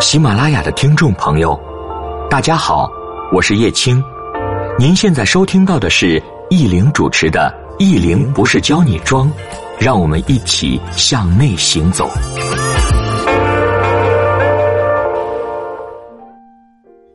[0.00, 1.58] 喜马拉雅的听众朋友，
[2.28, 2.90] 大家好，
[3.32, 4.02] 我是叶青。
[4.78, 9.26] 您现在收听到的是易玲主持的《易玲不是教你装》，
[9.78, 12.10] 让我们一起向内行走。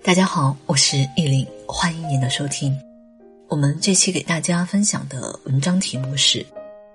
[0.04, 2.75] 大家好，我是易玲，欢迎您的收听。
[3.48, 6.43] 我们这期给大家分享的文章题目是：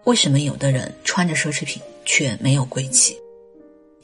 [0.04, 3.16] 为什么有的人穿着奢侈品却没有贵气？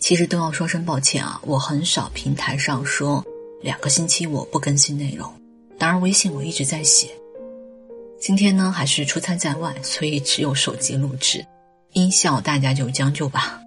[0.02, 3.24] 其实都要说声抱歉啊，我很少平台上说
[3.62, 5.32] 两个星期我不更新内容，
[5.78, 7.08] 当然微信我一直在写。
[8.18, 11.46] 今天呢还是出差在外，所以只有手机录制，
[11.92, 13.60] 音效大家就将就吧。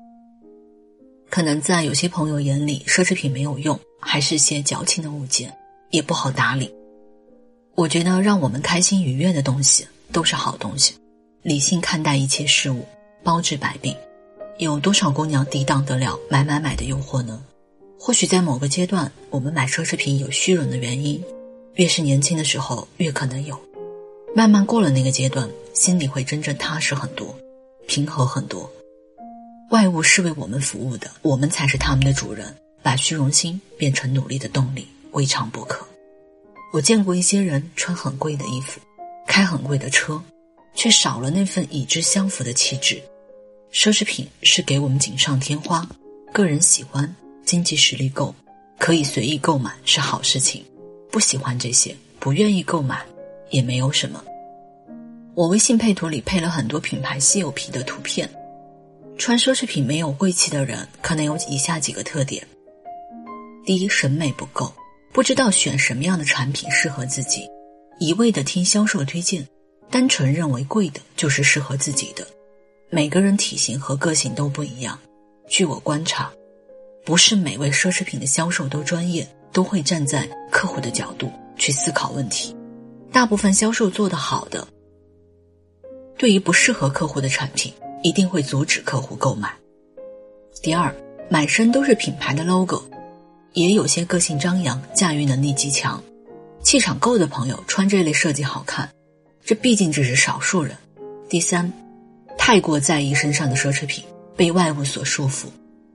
[1.29, 5.55] 可能在有些朋友眼里，奢侈品没有用，还是些矫情的物件，
[5.89, 6.69] 也不好打理。
[7.75, 10.95] 我觉得让我们开心愉悦的东西都是好东西，
[11.43, 12.85] 理性看待一切事物，
[13.23, 13.95] 包治百病。
[14.57, 17.43] 有多少姑娘抵挡得了买买买的诱惑呢？
[17.99, 21.21] 或许在某个阶段，我们买奢侈品有虚荣的原因，
[21.73, 23.59] 越是年轻的时候越可能有。
[24.33, 27.37] 慢慢过了那个阶段，心里会真正踏实很多，
[27.85, 28.71] 平和很多。
[29.71, 32.55] 外物是为我们服务的，我们才是他们的主人。
[32.81, 35.85] 把虚荣心变成努力的动力，未尝不可。
[36.71, 38.79] 我见过一些人穿很贵的衣服，
[39.25, 40.21] 开很贵的车，
[40.75, 43.01] 却少了那份与之相符的气质。
[43.75, 45.85] 奢侈品是给我们锦上添花，
[46.31, 48.33] 个人喜欢，经济实力够，
[48.79, 50.63] 可以随意购买是好事情。
[51.11, 53.05] 不喜欢这些，不愿意购买，
[53.49, 54.23] 也没有什么。
[55.33, 58.29] 我微信配图里配了很多品牌稀有皮的图片。
[59.17, 62.47] 穿奢侈品没有贵气的人，可能有以下几个特点：
[63.65, 64.73] 第一，审美不够，
[65.11, 67.45] 不知道选什么样的产品适合自己，
[67.99, 69.45] 一味的听销售推荐，
[69.91, 72.25] 单纯认为贵的就是适合自己的。
[72.95, 74.97] 每个人体型和个性都不一样。
[75.49, 76.31] 据我观察，
[77.03, 82.55] 不是每位奢侈品的销售都专业，都会站在客户的角度去思考问题。
[83.11, 84.65] 大部分销售做得好的，
[86.17, 89.53] 对于不适合客户的产品，一定会阻止客户购买。
[90.61, 90.95] 第二，
[91.29, 92.81] 满身都是品牌的 logo，
[93.51, 96.01] 也有些个性张扬、驾驭能力极强、
[96.63, 98.89] 气场够的朋友穿这类设计好看，
[99.43, 100.73] 这毕竟只是少数人。
[101.27, 101.69] 第三。
[102.45, 104.03] 太过在意身上的奢侈品，
[104.35, 105.47] 被外物所束缚。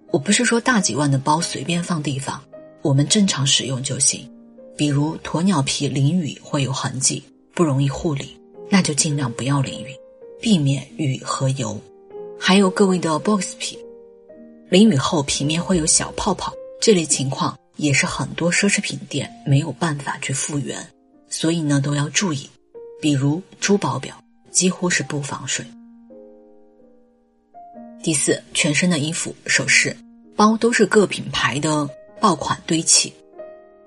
[0.09, 2.43] 我不是说大几万的包随便放地方，
[2.83, 4.29] 我们正常使用就行。
[4.77, 7.23] 比如鸵鸟皮淋雨会有痕迹，
[7.55, 8.37] 不容易护理，
[8.69, 9.95] 那就尽量不要淋雨，
[10.41, 11.81] 避免雨和油。
[12.37, 13.79] 还有各位的 box 皮，
[14.71, 20.85] 淋雨后皮面会有小泡泡，这类情况也是很多奢侈品店没有办法去复原，
[21.29, 22.51] 所以呢都要注意。
[23.01, 25.65] 比如珠宝表几乎是不防水。
[28.03, 29.95] 第四，全身的衣服、首饰、
[30.35, 31.87] 包都是各品牌的
[32.19, 33.13] 爆款堆砌，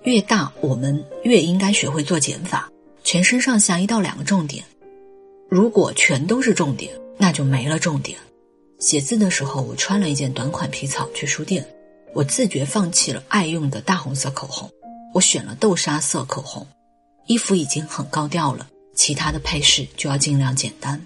[0.03, 2.69] 越大我们越应该学会做减法。
[3.03, 4.63] 全身上下一到两个重点，
[5.49, 8.17] 如果全都是重点，那就没了重点。
[8.77, 11.67] 写字的时候，我穿了一件短款皮草去书店，
[12.13, 14.69] 我自觉放弃了爱用的大红色口红，
[15.15, 16.67] 我选了豆沙色口红。
[17.25, 21.03] 衣服已经很高调了，其他的配饰就要尽量简单。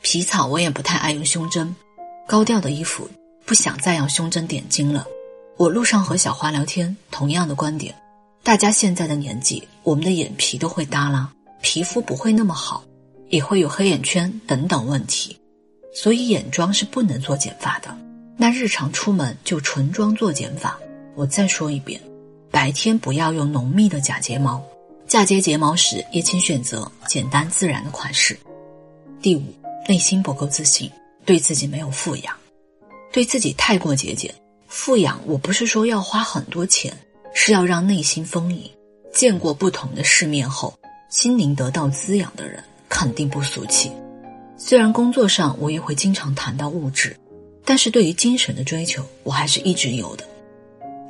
[0.00, 1.74] 皮草我也不太爱用胸针，
[2.26, 3.08] 高调的衣服
[3.44, 5.06] 不想再用胸针点睛了。
[5.56, 7.94] 我路上和小花聊天，同样的观点。
[8.44, 12.82] 大家现在的年纪，我们的眼皮都会耷拉，皮肤不会那么好，
[13.28, 15.36] 也会有黑眼圈等等问题，
[15.92, 17.94] 所以眼妆是不能做减法的。
[18.36, 20.78] 那日常出门就纯妆做减法。
[21.16, 22.00] 我再说一遍，
[22.52, 24.62] 白天不要用浓密的假睫毛，
[25.08, 28.38] 嫁接睫毛时也请选择简单自然的款式。
[29.20, 29.42] 第五。
[29.88, 30.92] 内心不够自信，
[31.24, 32.36] 对自己没有富养，
[33.10, 34.34] 对自己太过节俭。
[34.66, 36.94] 富养，我不是说要花很多钱，
[37.32, 38.70] 是要让内心丰盈。
[39.14, 40.78] 见过不同的世面后，
[41.08, 43.90] 心灵得到滋养的人，肯定不俗气。
[44.58, 47.16] 虽然工作上我也会经常谈到物质，
[47.64, 50.24] 但是对于精神的追求，我还是一直有的。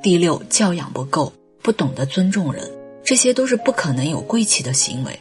[0.00, 1.32] 第六，教养不够，
[1.62, 2.70] 不懂得尊重人，
[3.02, 5.19] 这些都是不可能有贵气的行为。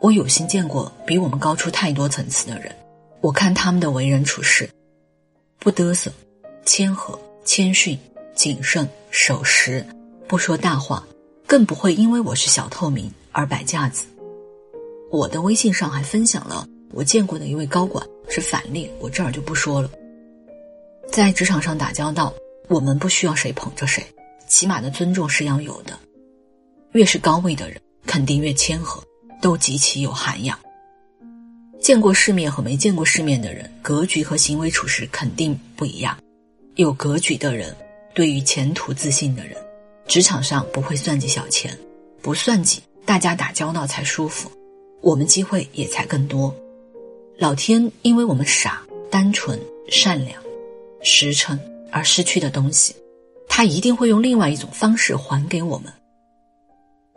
[0.00, 2.74] 我有幸见过比我们高出太多层次的人。
[3.20, 4.70] 我看他们的为人处事，
[5.58, 6.12] 不嘚瑟，
[6.64, 7.98] 谦和、谦逊、
[8.34, 9.84] 谨慎、守时，
[10.28, 11.04] 不说大话，
[11.46, 14.04] 更不会因为我是小透明而摆架子。
[15.10, 19.90] 我的微信上还分享了我见过的一位高管是反例，我这儿就不说了。
[21.10, 22.32] 在职场上打交道，
[22.68, 24.04] 我们不需要谁捧着谁，
[24.46, 25.98] 起码的尊重是要有的。
[26.92, 29.02] 越是高位的人，肯定越谦和，
[29.42, 30.56] 都极其有涵养。
[31.80, 36.16] 见过世面和没见过世面的人，格局和行为处事肯定不一样。
[36.74, 37.74] 有格局的人，
[38.14, 39.56] 对于前途自信的人，
[40.06, 41.76] 职场上不会算计小钱，
[42.20, 44.50] 不算计，大家打交道才舒服，
[45.00, 46.54] 我们机会也才更多。
[47.38, 49.58] 老天因为我们傻、单纯、
[49.88, 50.42] 善良、
[51.02, 51.58] 实诚
[51.90, 52.94] 而失去的东西，
[53.48, 55.92] 他一定会用另外一种方式还给我们。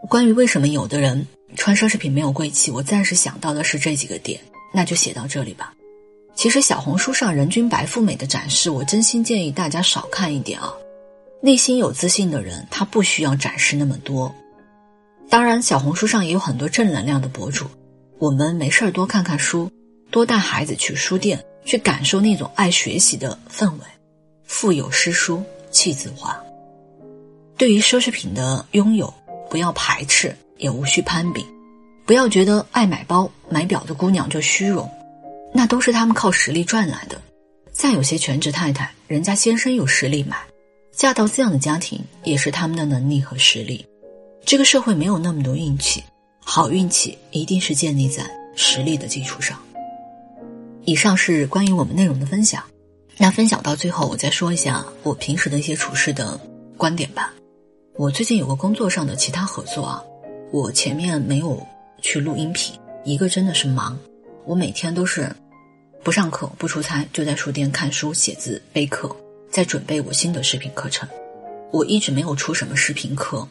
[0.08, 4.40] 关于为什么有的人穿奢侈品没有贵气，我暂时想到的是这几个点，
[4.72, 5.74] 那就写到这里吧。
[6.34, 10.74] 其实小红书上人均白富美的展示，我真心建议大家少看一点啊。
[11.42, 14.34] 内心有自信的人，他不需要展示那么多。
[15.30, 17.66] 当然，小红书上也有很多正能量的博主，
[18.20, 19.72] 我们没事儿多看看书，
[20.10, 23.78] 多带孩子去书店，去感受那种爱学习的氛围。
[24.44, 26.38] 腹有诗书气自华。
[27.58, 29.14] 对于奢侈品的拥有，
[29.50, 31.46] 不要排斥，也无需攀比，
[32.06, 34.90] 不要觉得爱买包、买表的姑娘就虚荣。
[35.54, 37.22] 那都是他们靠实力赚来的。
[37.72, 40.38] 再有些全职太太，人家先生有实力买，
[40.92, 43.86] 嫁到这样的家庭也是他们的能力和实力。
[44.46, 46.04] 这个社会没有那么多运气，
[46.40, 48.24] 好运气一定是建立在
[48.56, 49.60] 实力的基础上。
[50.84, 52.64] 以上是关于我们内容的分享。
[53.18, 56.40] 那分享到最后，我再说一下我平时的一些处事的
[56.76, 57.34] 观点吧。
[57.96, 60.04] 我最近有个工作上的其他合作啊，
[60.52, 61.62] 我前面没有
[62.02, 63.98] 去录音频，一个真的是忙，
[64.46, 65.34] 我每天都是。
[66.04, 69.16] 不上课不出差，就在书店看书、写字、备课，
[69.52, 71.08] 在准备我新的视频课程。
[71.72, 73.48] 我一直没有出什么视频课，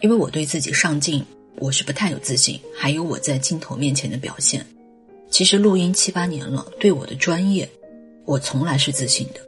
[0.00, 1.22] 因为我对自己上镜
[1.56, 4.64] 我是不太有自信，还有我在镜头面前的表现。
[5.28, 7.68] 其实录音七八年了，对我的专业，
[8.24, 9.40] 我从来是自信的，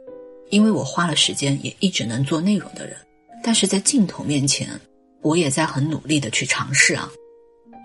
[0.51, 2.95] 因为我花了时间，也一直能做内容的人。
[3.43, 4.79] 但是在镜头面前，
[5.21, 7.11] 我也在很努力的去尝试啊。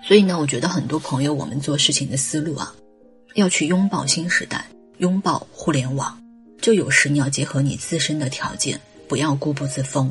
[0.02, 2.74] 所以呢，我觉得很多朋友我们做事情的思路啊。
[3.34, 4.64] 要去拥抱新时代，
[4.98, 6.18] 拥抱互联网，
[6.60, 10.10] 就有时你要结合你自身的条件，不要固步自封。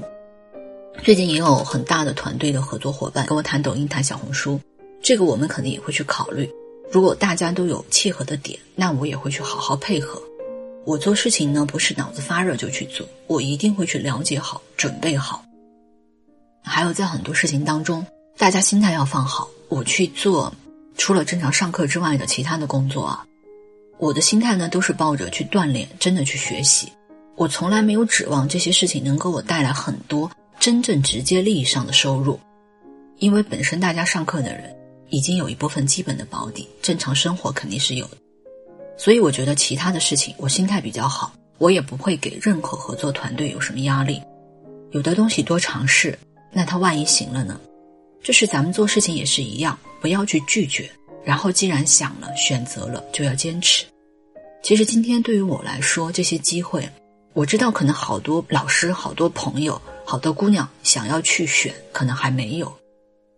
[1.04, 4.60] 最近也有很大的团队的合作伙伴跟我谈抖音、谈小红书，
[5.02, 6.50] 这个我们肯定也会去考虑。
[6.92, 10.22] 如果大家都有契合的点，那我也会去好好配合。
[10.86, 15.44] 我做事情呢，不是脑子发热就去做，我一定会去了解好、准备好。
[16.64, 18.06] 还有在很多事情当中，
[18.38, 20.54] 大家心态要放好，我去做。
[21.00, 23.24] 除了正常上课之外的其他的工作啊，
[24.00, 26.92] 我的心态呢都是抱着去锻炼，真的去学习。
[27.36, 32.40] 我从来没有指望这些事情能给我带来很多真正直接利益上的收入，
[33.20, 34.76] 因为本身大家上课的人
[35.10, 38.18] 已经有一部分基本的保底，正常生活肯定是有的。
[38.98, 44.20] 所以我觉得其他的事情我心态比较好，我也不会给任何合作团队有什么压力。
[44.90, 46.18] 有的东西多尝试，
[46.52, 47.62] 那他万一行了呢？
[48.24, 49.78] 就是咱们做事情也是一样。
[50.00, 50.88] 不要去拒绝，
[51.26, 53.84] 然后既然想了、选择了，就要坚持。
[54.62, 56.88] 其实今天对于我来说，这些机会，
[57.34, 62.72] 我知道可能好多老师、好多朋友、好多姑娘想要去选，可能还没有。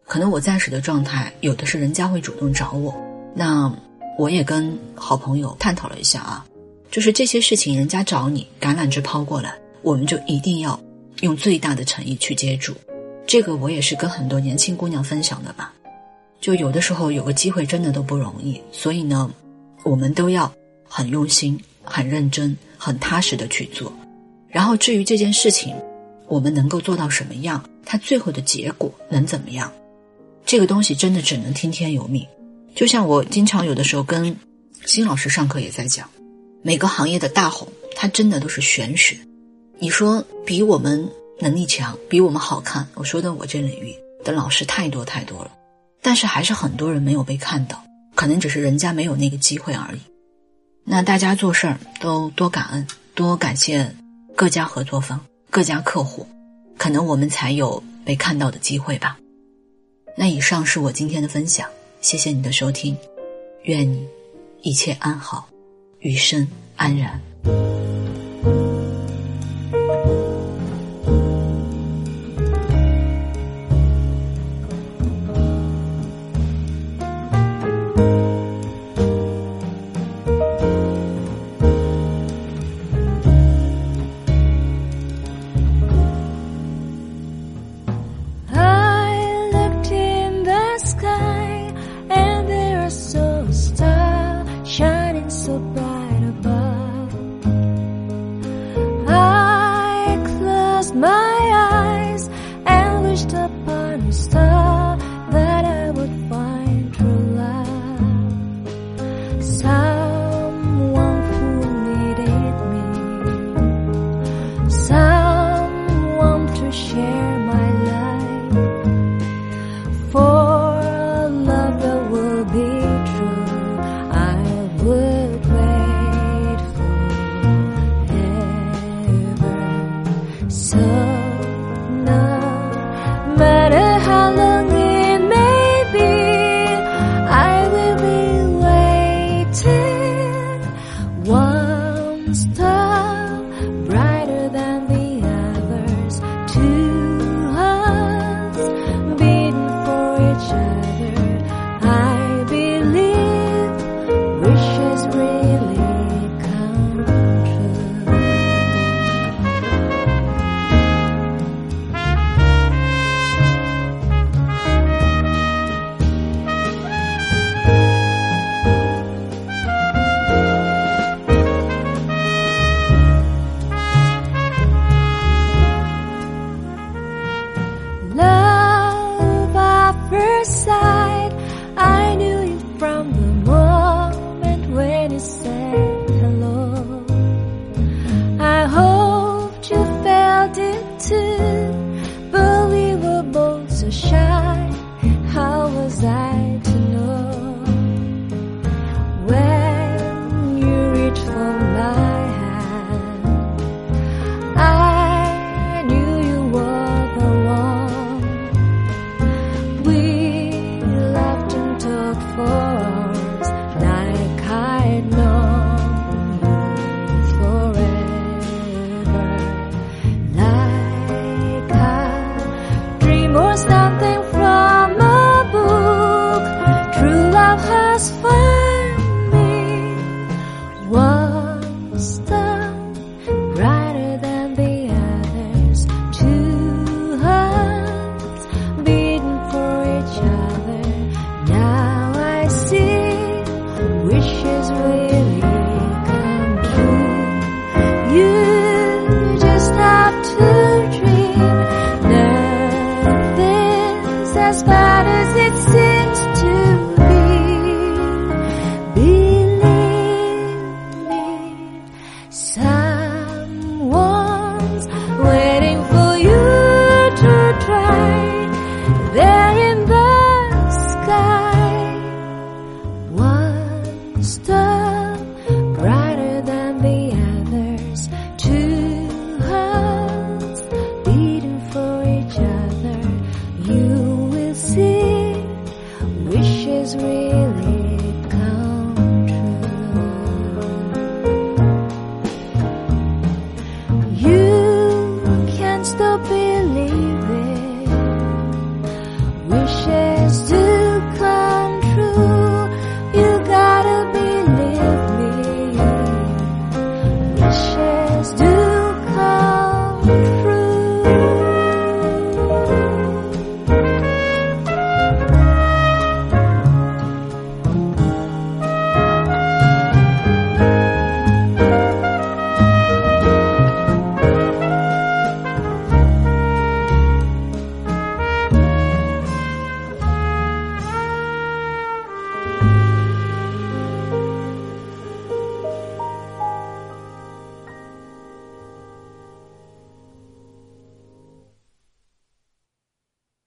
[0.06, 2.94] 可能我暂时的状态，有的是人家会主动找我。
[3.34, 3.74] 那
[4.18, 6.46] 我也跟好朋友探讨了一下啊，
[6.92, 10.78] 就是这些事情，人家找你，橄榄枝抛过来，我们就一定要
[11.22, 12.76] 用最大的诚意去接住。
[13.30, 15.72] 这个我也是跟很多年轻姑娘分享的吧。
[16.42, 19.32] 就有的时候有个机会真的都不容易，所以呢，
[19.84, 20.52] 我们都要
[20.84, 23.94] 很用心、很认真、很踏实的去做。
[24.48, 25.76] 然后至于这件事情，
[26.28, 29.72] 我们能够做到什么样，它最后的结果能怎么样，
[30.44, 32.26] 这个东西真的只能听天由命。
[32.74, 34.36] 就像我经常有的时候跟
[34.88, 36.10] 新老师上课也在讲，
[36.64, 39.16] 每个行业的大红，它真的都是玄学。
[39.78, 41.08] 你说比我们
[41.40, 45.52] 能力强、比我们好看，我说的我这领域的老师太多太多了。
[46.02, 47.84] 但是还是很多人没有被看到，
[48.16, 50.00] 可能只是人家没有那个机会而已。
[50.84, 53.94] 那大家做事儿都多感恩，多感谢
[54.36, 55.20] 各家合作方、
[55.50, 56.26] 各家客户，
[56.78, 59.18] 可能我们才有被看到的机会吧。
[60.18, 61.70] 那以上是我今天的分享，
[62.02, 62.98] 谢谢你的收听，
[63.64, 64.08] 愿你
[64.62, 65.48] 一切安好，
[66.00, 67.79] 余生安然。